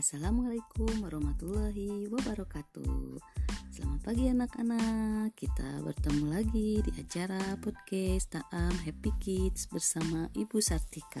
Assalamualaikum 0.00 1.04
warahmatullahi 1.04 2.08
wabarakatuh. 2.08 3.20
Selamat 3.68 4.00
pagi 4.00 4.32
anak-anak. 4.32 5.36
Kita 5.36 5.84
bertemu 5.84 6.24
lagi 6.24 6.80
di 6.80 6.92
acara 6.96 7.60
podcast 7.60 8.32
Taam 8.32 8.72
Happy 8.80 9.12
Kids 9.20 9.68
bersama 9.68 10.32
Ibu 10.32 10.56
Sartika. 10.64 11.20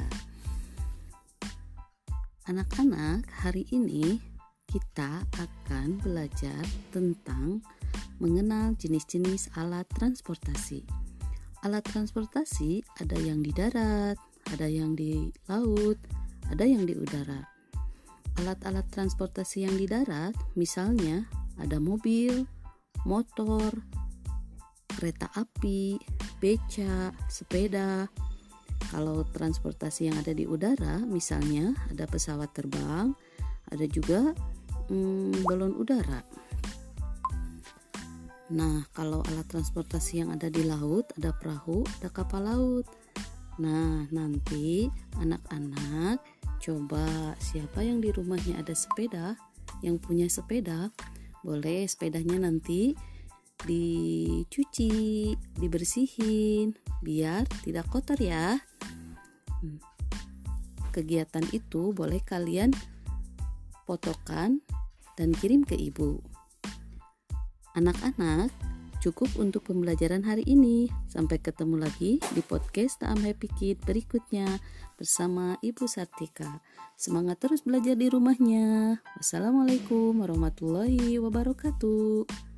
Anak-anak 2.48 3.28
hari 3.44 3.68
ini 3.68 4.16
kita 4.64 5.28
akan 5.28 6.00
belajar 6.00 6.64
tentang 6.88 7.60
mengenal 8.16 8.80
jenis-jenis 8.80 9.52
alat 9.60 9.84
transportasi. 9.92 10.88
Alat 11.68 11.84
transportasi 11.84 12.80
ada 12.96 13.20
yang 13.20 13.44
di 13.44 13.52
darat, 13.52 14.16
ada 14.48 14.64
yang 14.64 14.96
di 14.96 15.28
laut, 15.52 16.00
ada 16.48 16.64
yang 16.64 16.88
di 16.88 16.96
udara 16.96 17.59
alat-alat 18.40 18.88
transportasi 18.88 19.68
yang 19.68 19.76
di 19.76 19.84
darat, 19.84 20.32
misalnya 20.56 21.28
ada 21.60 21.76
mobil, 21.76 22.48
motor, 23.04 23.68
kereta 24.96 25.28
api, 25.36 26.00
beca, 26.40 27.12
sepeda. 27.28 28.08
Kalau 28.90 29.22
transportasi 29.28 30.08
yang 30.10 30.16
ada 30.18 30.32
di 30.32 30.48
udara, 30.48 30.98
misalnya 31.04 31.76
ada 31.92 32.08
pesawat 32.08 32.50
terbang, 32.56 33.12
ada 33.70 33.86
juga 33.86 34.32
hmm, 34.88 35.44
balon 35.46 35.76
udara. 35.76 36.24
Nah, 38.50 38.82
kalau 38.90 39.22
alat 39.30 39.46
transportasi 39.46 40.26
yang 40.26 40.34
ada 40.34 40.50
di 40.50 40.66
laut, 40.66 41.06
ada 41.14 41.30
perahu, 41.30 41.86
ada 42.02 42.10
kapal 42.10 42.50
laut. 42.50 42.86
Nah, 43.62 44.10
nanti 44.10 44.90
anak-anak 45.22 46.18
Coba 46.60 47.32
siapa 47.40 47.80
yang 47.80 48.04
di 48.04 48.12
rumahnya 48.12 48.60
ada 48.60 48.76
sepeda, 48.76 49.32
yang 49.80 49.96
punya 49.96 50.28
sepeda, 50.28 50.92
boleh 51.40 51.88
sepedanya 51.88 52.44
nanti 52.44 52.92
dicuci, 53.64 55.32
dibersihin, 55.56 56.76
biar 57.00 57.48
tidak 57.64 57.88
kotor 57.88 58.20
ya. 58.20 58.60
Hmm. 59.60 59.80
Kegiatan 60.92 61.48
itu 61.56 61.96
boleh 61.96 62.20
kalian 62.24 62.76
fotokan 63.88 64.60
dan 65.16 65.32
kirim 65.32 65.64
ke 65.64 65.76
ibu. 65.80 66.20
Anak-anak, 67.72 68.52
cukup 69.00 69.32
untuk 69.40 69.72
pembelajaran 69.72 70.20
hari 70.20 70.44
ini. 70.44 70.92
Sampai 71.08 71.40
ketemu 71.40 71.80
lagi 71.80 72.20
di 72.36 72.42
podcast 72.44 73.00
Taam 73.00 73.24
Happy 73.24 73.48
Kid 73.56 73.80
berikutnya 73.88 74.60
bersama 75.00 75.56
Ibu 75.64 75.88
Sartika. 75.88 76.60
Semangat 77.00 77.40
terus 77.40 77.64
belajar 77.64 77.96
di 77.96 78.12
rumahnya. 78.12 79.00
Wassalamualaikum 79.16 80.20
warahmatullahi 80.20 81.16
wabarakatuh. 81.16 82.49